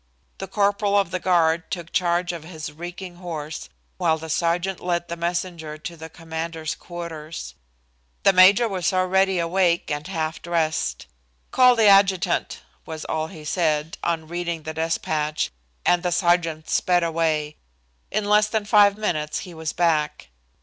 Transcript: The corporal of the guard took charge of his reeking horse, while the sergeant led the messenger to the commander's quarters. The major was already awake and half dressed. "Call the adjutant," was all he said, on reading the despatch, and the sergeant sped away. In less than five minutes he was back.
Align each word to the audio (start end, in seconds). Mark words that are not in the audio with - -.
The 0.39 0.47
corporal 0.47 0.97
of 0.97 1.11
the 1.11 1.19
guard 1.19 1.69
took 1.69 1.91
charge 1.91 2.33
of 2.33 2.43
his 2.43 2.71
reeking 2.71 3.17
horse, 3.17 3.69
while 3.97 4.17
the 4.17 4.31
sergeant 4.31 4.79
led 4.79 5.07
the 5.09 5.15
messenger 5.15 5.77
to 5.77 5.95
the 5.95 6.09
commander's 6.09 6.73
quarters. 6.73 7.53
The 8.23 8.33
major 8.33 8.67
was 8.67 8.91
already 8.91 9.37
awake 9.37 9.91
and 9.91 10.07
half 10.07 10.41
dressed. 10.41 11.05
"Call 11.51 11.75
the 11.75 11.85
adjutant," 11.87 12.61
was 12.83 13.05
all 13.05 13.27
he 13.27 13.45
said, 13.45 13.99
on 14.03 14.27
reading 14.27 14.63
the 14.63 14.73
despatch, 14.73 15.51
and 15.85 16.01
the 16.01 16.11
sergeant 16.11 16.67
sped 16.67 17.03
away. 17.03 17.57
In 18.09 18.25
less 18.25 18.47
than 18.47 18.65
five 18.65 18.97
minutes 18.97 19.41
he 19.41 19.53
was 19.53 19.71
back. 19.71 20.29